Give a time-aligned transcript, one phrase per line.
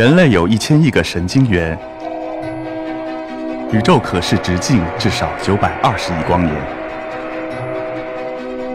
[0.00, 1.78] 人类有一千亿个神经元，
[3.70, 6.56] 宇宙可视直径至少九百二十亿光年。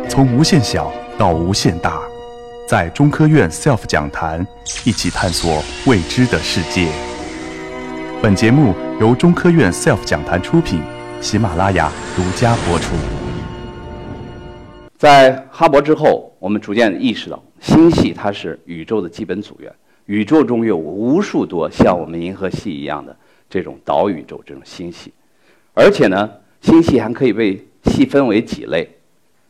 [0.07, 1.99] 从无限小到无限大，
[2.67, 4.45] 在中科院 SELF 讲坛
[4.83, 6.87] 一起探索未知的世界。
[8.21, 10.79] 本节目由中科院 SELF 讲坛出品，
[11.21, 12.93] 喜马拉雅独家播出。
[14.95, 19.73] 在哈勃之后，我们逐渐意识到，星系它是宇宙的基本组员。
[20.05, 23.15] 宇宙中有无数多像我们银河系一样的
[23.49, 25.11] 这种岛宇宙、这种星系，
[25.73, 26.29] 而且呢，
[26.61, 28.87] 星系还可以被细分为几类。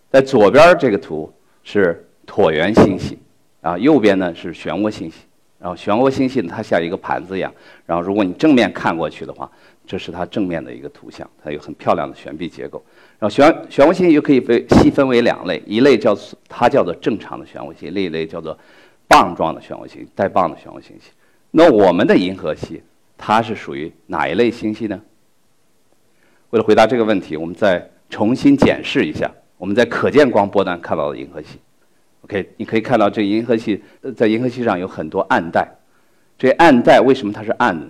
[0.10, 1.32] 在左边这个图
[1.64, 3.18] 是椭圆星系，
[3.62, 5.22] 啊，右边呢是漩涡星系。
[5.60, 7.52] 然后漩涡星系呢，它像一个盘子一样。
[7.86, 9.50] 然后如果你正面看过去的话，
[9.86, 12.84] 这是它正面的一个图像，它有很漂亮的悬臂结构。
[13.18, 16.16] 然后漩漩涡星系又可以被细分为两类，一类叫
[16.48, 18.58] 它叫做正常的漩涡星，另一类叫做。
[19.08, 21.12] 棒状的漩涡星，带棒的漩涡星系。
[21.52, 22.82] 那我们的银河系，
[23.18, 25.02] 它是属于哪一类星系呢？
[26.50, 31.60] 为了回答这个问题，我们再重新检视一下我们在可见光波段看到的银河系。
[32.22, 33.82] OK，你可以看到这银河系
[34.18, 35.68] 在银河系上有很多暗带。
[36.38, 37.88] 这暗带为什么它是暗的？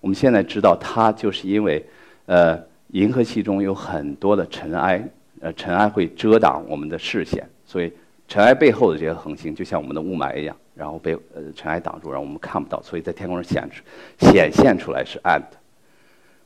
[0.00, 1.84] 我们现在知道，它就是因为
[2.26, 5.02] 呃，银河系中有很多的尘埃，
[5.40, 7.92] 呃，尘埃会遮挡我们的视线，所以。
[8.26, 13.82] 尘埃背后的这些恒星，就像我们的雾霾一样，然后被呃尘埃挡住，让我们看不到，所以在天空上显出
[14.18, 15.58] 显现出来是暗的。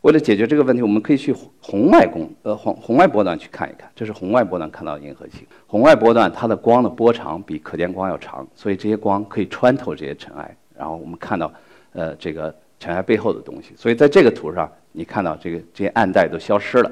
[0.01, 5.47] 为了解决这个问题，我们可以去红外光呃红红外波段去看一看，这是红外波段看到的银河系。
[5.67, 11.53] 红外波段它的光的波长比可见光要长，所以这些光可以穿透这些尘埃，然后我们看到
[11.93, 13.73] 呃这个尘埃背后的东西。
[13.77, 16.91] 所以在这个图上，你看到这个这些暗带都消失了，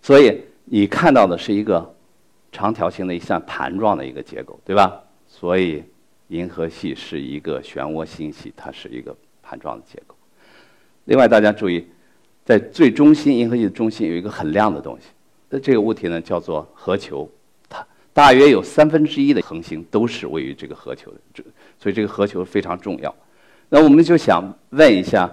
[0.00, 1.92] 所以你看到的是一个。
[2.56, 4.98] 长条形的一扇盘状的一个结构，对吧？
[5.26, 5.84] 所以
[6.28, 10.14] 银河系是一个漩涡星系，它是一个盘状的结构。
[11.04, 11.86] 另外，大家注意，
[12.46, 15.08] 在最中心，银河系的中心有一个很亮的东西，
[15.50, 17.30] 那这个物体呢叫做核球，
[17.68, 21.44] 它大约有三分之一的恒星都是位于这个核球的，这
[21.78, 23.14] 所以这个核球非常重要。
[23.68, 25.30] 那我们就想问一下，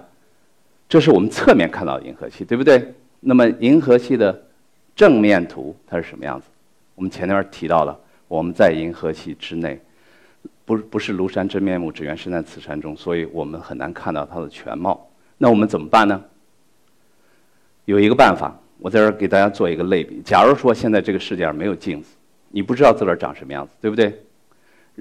[0.86, 2.92] 这是我们侧面看到的银河系，对不对？
[3.20, 4.46] 那么银河系的
[4.94, 6.46] 正面图它是什么样子？
[6.94, 9.80] 我们前面提到了，我们在银河系之内，
[10.64, 15.08] 不不是庐山真面目，只缘身在此山中，所以我们很难看到它的全貌。
[15.36, 16.22] 那我们怎么办呢？
[17.84, 20.22] 有一个办法，我在这儿给大家做一个类比。
[20.24, 22.16] 假如说现在这个世界上没有镜子，
[22.50, 24.20] 你不知道自个儿长什么样子，对不对？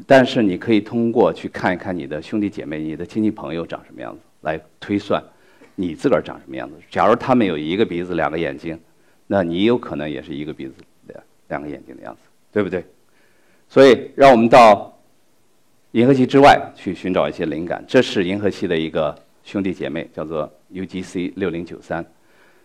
[0.08, 5.24] 但是你可以通过去看一看你的兄弟姐妹、你的亲戚朋友长什么样子，来推算
[5.76, 6.76] 你自个儿长什么样子。
[6.90, 8.80] 假如他们有一个鼻子、两个眼睛，
[9.28, 10.74] 那你有可能也是一个鼻子。
[11.54, 12.22] 两个眼睛的样子，
[12.52, 12.84] 对不对？
[13.70, 14.92] 所以，让我们到
[15.92, 17.84] 银河系之外去寻找一些灵感。
[17.88, 22.04] 这是银河系的一个兄弟姐妹，叫做 UGC 六零九三。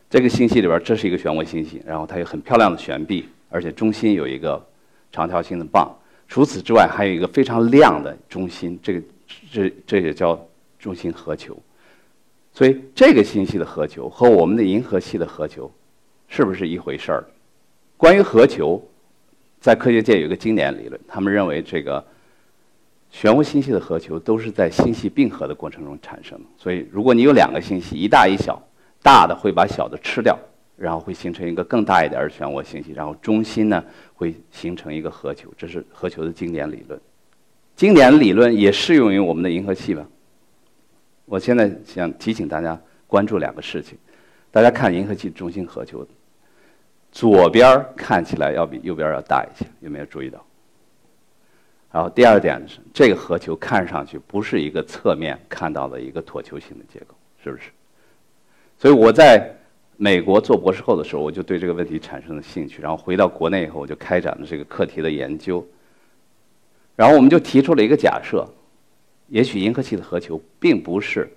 [0.08, 4.64] 这个星系里边，这是一个漩涡星系，然后它有很漂亮的悬臂，而且中心有一个
[5.12, 5.94] 长条形的棒。
[6.26, 9.02] 除此之外，还有一个非常亮的中心，这个
[9.52, 10.38] 这这也叫
[10.78, 11.54] 中心核球。
[12.54, 15.70] 所以，这个星系的核球和我们的银河系的核球
[16.28, 17.24] 是不是一回事儿？
[17.98, 18.80] 关于核球，
[19.60, 22.02] 在科学界有一个经典理论，他们认为这个
[23.12, 26.44] 漩涡星系的核球都是在星系并合的过程中产生的。
[26.56, 28.62] 所以，如果你有两个星系，一大一小，
[29.02, 30.38] 大的会把小的吃掉，
[30.76, 37.00] 然后会形成一个更大一点的漩涡星系，然后中心呢会形成一个核球，这是核球的经典理论。
[37.74, 40.06] 经典理论也适用于我们的银河系吧？
[41.24, 43.98] 我现在想提醒大家关注两个事情，
[44.52, 46.06] 大家看银河系中心核球。
[47.10, 50.44] 左边看起来要比右边要大一些，有没有注意到？
[51.90, 57.70] 然后第二点是，这个核球看上去不是一个侧面看到的一个椭球形的结构，是不是？
[58.78, 59.50] 所以我在
[59.96, 62.82] 美国做博士后的时候，我就对这个问题产生了兴趣。
[62.82, 65.66] 然后回到国内以后，我就开展了这个课题的研究。
[66.94, 68.46] 然后我们就提出了一个假设：
[69.28, 71.28] 也许银河系的核球并不是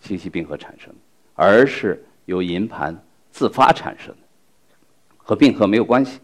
[0.00, 0.92] 星系并合产生，
[1.34, 2.94] 而是由银盘
[3.30, 4.12] 自发产生。
[5.22, 6.20] 和并合没有关系。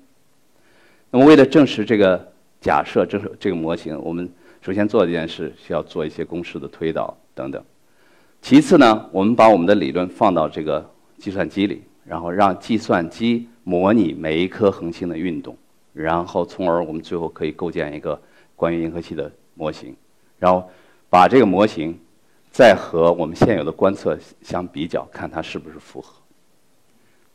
[1.10, 4.28] 那么，为了证实这个假设，这是这个模型，我们
[4.60, 7.64] 首先做一件事，需要做一些公式的推导等等。
[8.42, 15.56] 其次呢，我们把我们的理论放到这个计算机里，然后让计算机模拟每一颗恒星的运动，
[15.92, 18.20] 然后从而我们最后可以构建一个
[18.54, 19.96] 关于银河系的模型，
[20.38, 20.68] 然后
[21.08, 21.98] 把这个模型
[22.50, 26.17] 再和我们现有的观测相比较，看它是不是符合。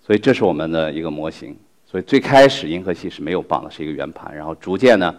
[0.06, 1.56] 所以这是我们的一个模型。
[1.86, 4.36] 所以最开始银河系是没有棒的，是一个圆盘。
[4.36, 5.16] 然后逐渐呢，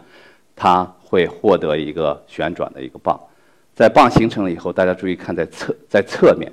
[0.56, 3.19] 它会获得一个旋转的一个棒。
[3.75, 6.52] 在棒形成了以后，大家注意看，在侧在侧面，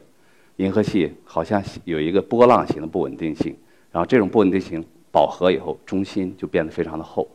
[0.57, 3.55] 银河系好像有一个波浪形的不稳定性，
[3.91, 7.27] 然后这种不稳定性饱和以后，中心就变得非常的厚。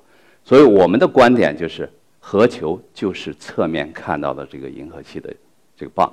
[0.44, 1.90] 所以我们的观点就是，
[2.20, 5.34] 核球就是侧面看到的这个银河系的
[5.76, 6.12] 这个棒。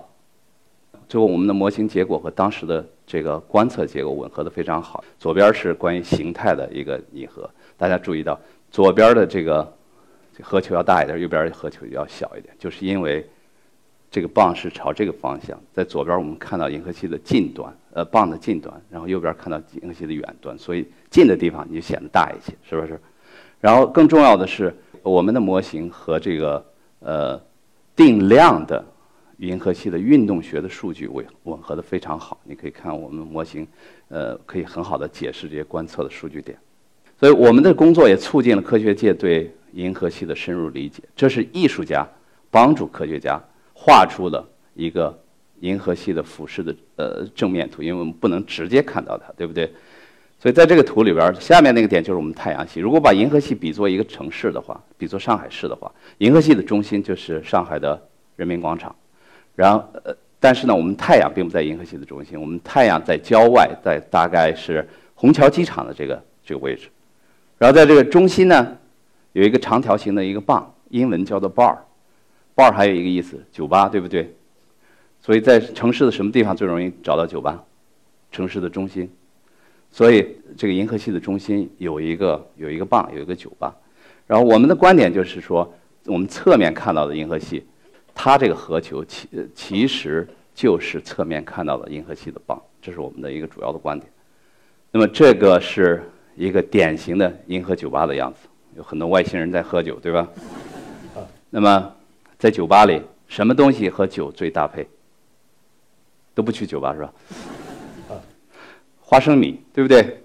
[1.07, 5.03] 最后，我们的模型结果和当时的这个观测结果吻合的非常好。
[5.19, 8.39] 左边是关于形态的一个拟合，大家注意到
[8.71, 9.71] 左边的这个
[10.41, 13.27] 核球要大一点，右边的核球要小一点，就是因为
[14.09, 15.59] 这个棒是朝这个方向。
[15.73, 22.99] 在左边我们看到银河系的近端，呃，棒的近端，然后右边看到银河系的远端，所以近的地方你就显得大一些，是不是？
[23.61, 26.65] 然后更重要的是，我们的模型和这个
[26.99, 27.41] 呃
[27.95, 28.83] 定量的。
[29.47, 33.67] 银河系的运动学的数据吻吻合的非常好，你可以看我们模型，
[34.07, 36.57] 呃，可以很好的解释这些观测的数据点。
[37.19, 41.03] 所以我们的工作也促进了科学界对银河系的深入理解。
[41.15, 42.07] 这是艺术家
[42.49, 43.39] 帮助科学家
[43.73, 45.17] 画出了一个
[45.59, 49.71] 银河系的俯视的呃正面图，因为我们不能直接看到它，对不对？
[50.39, 52.81] 所以在这个图里边，下面那个点就是我们太阳系。
[52.81, 58.01] 如果把银河系比作一个城市的话，比作上海市的话，银河系的中心就是上海的
[58.35, 58.93] 人民广场。
[59.55, 66.89] 然后，呃，但是呢，我们太阳并不在银河系的中心，我们太阳在郊外，在大概是虹桥机场的这个这个位置。
[67.57, 68.77] 然后在这个中心呢，
[69.33, 71.77] 有一个长条形的一个棒，英文叫做 bar。
[72.55, 74.33] bar 还有一个意思，酒吧，对不对？
[75.21, 77.63] 所以在城市的什么地方最容易找到酒吧？
[78.31, 79.09] 城市的中心。
[79.91, 83.73] 所以这个银河系的中心有一个有一个棒，有一个酒吧。
[84.25, 85.71] 然后我们的观点就是说，
[86.05, 87.63] 我们侧面看到的银河系。
[88.23, 90.25] 它这个核球其其实
[90.55, 94.09] 就是侧面看到的银河系的棒，这是我们的一个主要的观点。
[94.91, 96.01] 那么这个是
[96.37, 98.47] 一个典型的银河酒吧的样子，
[98.77, 100.25] 有很多外星人在喝酒，对吧？
[101.49, 101.93] 那么
[102.39, 104.87] 在酒吧里，什么东西和酒最搭配？
[106.33, 107.13] 都不去酒吧是吧？
[109.01, 110.23] 花生米，对不对？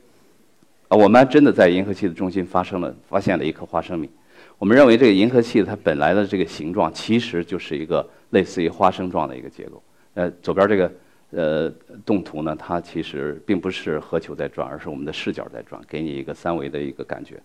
[0.86, 4.08] 啊，我们真的在银河系的中心发生了，发现了一颗花生米。
[4.58, 9.82] 我们认为这个银河系它本来的这个形状其实就是一个类似于花生状的一个结构。
[10.14, 10.92] 呃，左边这个
[11.30, 11.70] 呃
[12.04, 17.40] 动图呢，它其实并不是核球在转，而是我们的视角在转，给你一个三维的一个感觉。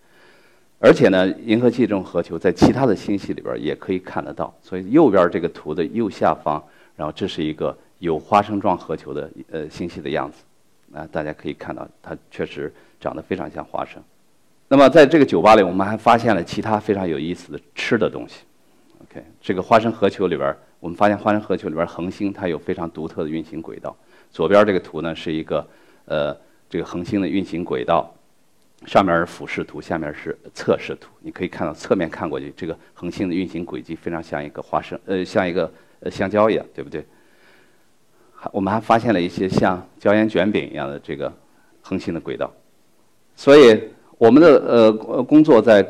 [0.80, 4.54] 而且呢，银河系这种核球在其他的星系里边也可以看得到。
[4.62, 6.62] 所以右边这个图的右下方，
[6.96, 10.44] 然后这是一个有花生状核球的呃星系的样子。
[10.94, 14.04] 啊，大家可以看到，它确实长得非常像花生。
[14.69, 18.39] 那么在这个酒吧里，我们还发现了其他非常有意思的吃的东西。
[19.04, 23.95] OK，这个花生核球里边，我们发现花生核球里边恒星它有非常独特的运行轨道。
[24.31, 25.68] 左边这个图呢是一个
[26.06, 26.36] 呃
[26.68, 28.12] 这个恒星的运行轨道，
[28.88, 31.12] 上面是俯视图，下面是侧视图。
[31.19, 37.06] 你可以看到侧面看过去，这个恒星的运行轨迹非常像一个花生呃像一个呃香蕉一样，对不对？
[38.51, 41.31] 我们还发现了一些像椒盐卷饼一样的这个
[41.81, 42.51] 恒星的轨道，
[43.36, 43.80] 所以。
[44.18, 45.86] 我们的呃呃工作在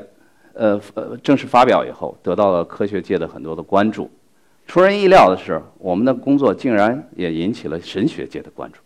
[0.53, 4.09] 呃呃正式发表以后，得到了科学界的很多的关注。
[4.65, 8.79] 出人意料的是，我们的工作竟然也引起了神学界的关注。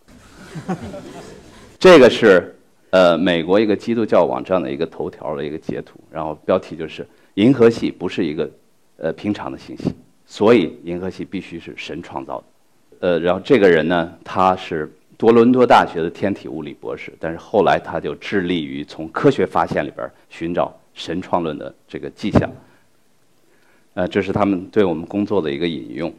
[1.80, 2.56] 这个是
[2.90, 8.50] 呃美国一个基督教网站的一个头条的一个截图，然后标题就是“银河系不是一个
[8.98, 9.94] 呃平常的星系，
[10.26, 12.44] 所以银河系必须是神创造的”。
[13.00, 14.92] 呃，然后这个人呢，他是。
[15.18, 22.50] 多伦多大学的天体物理博士，但是后来他就致力于从科学发现里边寻找神创论的这个迹象。
[23.96, 26.14] 呃，这是他们对我们工作的一个引用。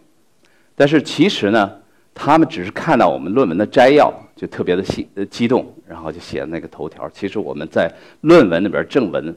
[0.75, 1.73] 但是其实呢，
[2.12, 7.09] 他们只是看到我们论文的摘要，就特别的激激动，然后就写那个头条。
[7.11, 7.88] 其实我们在
[8.23, 9.33] 论文里边正文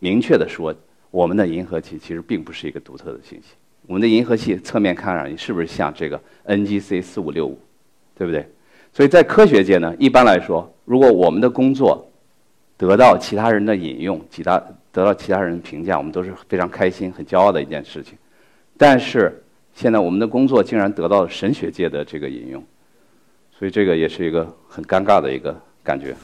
[0.00, 0.74] 明确的说，
[1.10, 3.54] 我们的银河系其实并不是一个独特的星系。
[3.86, 7.58] 我们的银河系侧面看上去是不是像这个 NGC 四五六五，
[8.14, 8.46] 对不对？
[8.92, 12.10] 所以在科学界呢，一般来说，如果我们的工作
[12.76, 18.18] 得到其他人的引用，其他得到其他人的评价，我们都是非常开心、很骄傲的一件事情。
[18.76, 19.42] 但是
[19.74, 22.64] 现在我们的工作竟然得到了神学界的这个引用，
[23.56, 25.54] 所以这个也是一个很尴尬的一个
[25.84, 26.14] 感觉。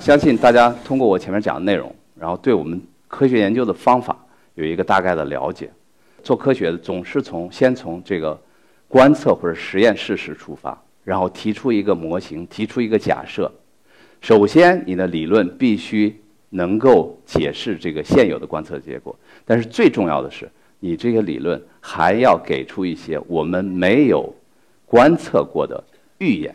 [0.00, 4.16] 相信大家通过我前面讲的内容，然后对我们科学研究的方法
[4.54, 5.70] 有一个大概的了解。
[6.22, 8.40] 做科学的总是从先从这个
[8.88, 10.76] 观测或者实验事实出发。
[11.06, 13.48] 然后提出一个模型，提出一个假设。
[14.20, 16.20] 首先，你的理论必须
[16.50, 19.16] 能够解释这个现有的观测结果。
[19.44, 24.34] 但是最重要的是，你这个理论还要给出一些我们没有
[24.84, 25.80] 观测过的
[26.18, 26.52] 预言。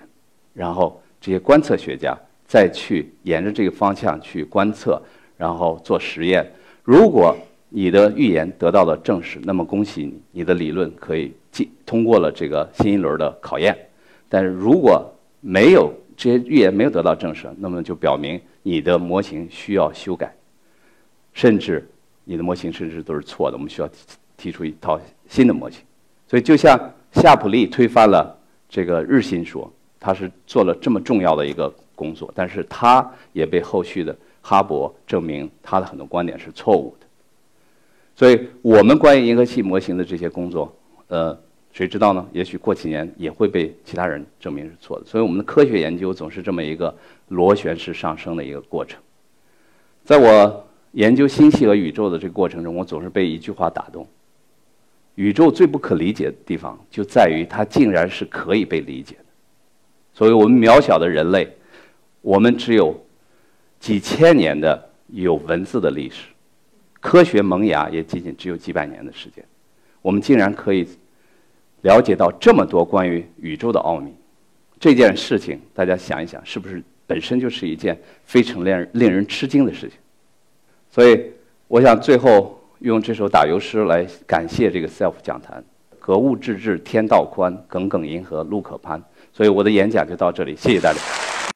[0.53, 2.13] 然后这些观测学家
[2.45, 5.01] 再去沿着这个方向去观测，
[5.37, 6.45] 然后做实验。
[6.83, 7.33] 如果
[7.69, 13.77] 你的预言得到了证实，那么恭喜你，你的理论可以进通过了这个新一轮的考验。
[14.33, 20.33] 但是如果没有这些预言没有得到证实，那么就表明你的模型需要修改，
[21.33, 21.85] 甚至
[22.23, 23.97] 你的模型甚至都是错的，我们需要提
[24.37, 24.97] 提出一套
[25.27, 25.81] 新的模型。
[26.29, 26.79] 所以就像
[27.11, 28.33] 夏普利推翻了
[28.69, 29.69] 这个日心说，
[29.99, 37.05] 他是做了这么重要的一个工作，但是他也被后续的哈勃证明他的很多观点是错误的。
[38.15, 40.73] 所以我们关于银河系模型的这些工作，
[41.07, 41.37] 呃，
[41.73, 42.27] 谁知道呢？
[42.33, 45.05] 也许过几年也会被其他人证明是错的。
[45.05, 46.93] 所以我们的科学研究总是这么一个
[47.29, 48.99] 螺旋式上升的一个过程。
[50.03, 54.05] 在我研究星系和宇宙的这个过程中，我总是被一句话打动：
[55.15, 59.25] 宇宙最不可理解的地方就在于它竟然是可以被理解的。
[60.13, 61.47] 所以我们渺小的人类，
[62.21, 62.93] 我们只有
[63.79, 66.27] 几千年的有文字的历史。
[66.99, 69.43] 科学萌芽也仅仅只有几百年的时间，
[70.01, 70.85] 我们竟然可以
[71.81, 74.13] 了解到这么多关于宇宙的奥秘，
[74.79, 79.97] 这件事情大家想一想，是不是本身就是一件非常令令人吃惊的事情？
[80.89, 81.31] 所以，
[81.67, 85.63] 我想最后用这首打油诗来感谢这个 SELF 讲坛：
[85.99, 89.01] 格物致知天道宽，耿耿银河路可攀。
[89.33, 91.20] 所以我的演讲就到这里，谢谢大家。